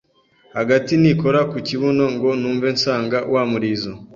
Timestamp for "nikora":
1.01-1.39